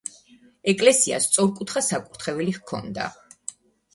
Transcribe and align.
ეკლესიას 0.71 1.27
სწორკუთხა 1.29 1.83
საკურთხეველი 1.87 2.55
ჰქონდა. 2.57 3.09